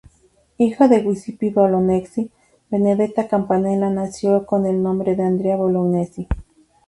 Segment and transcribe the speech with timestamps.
[0.57, 2.31] Hijo de Giuseppe Bolognesi y
[2.71, 6.27] Benedetta Campanella, nació con el nombre de "Andrea Bolognesi".